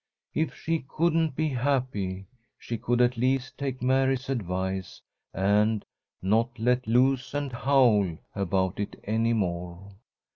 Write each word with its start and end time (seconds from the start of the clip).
If 0.33 0.55
she 0.55 0.83
couldn't 0.87 1.35
be 1.35 1.49
happy, 1.49 2.25
she 2.57 2.79
could 2.79 3.01
at 3.01 3.17
least 3.17 3.55
take 3.55 3.83
Mary's 3.83 4.29
advice 4.29 4.99
and 5.31 5.85
"not 6.23 6.57
let 6.57 6.87
loose 6.87 7.35
and 7.35 7.53
howl" 7.53 8.17
about 8.33 8.79
it 8.79 8.99
any 9.03 9.33
more. 9.33 9.93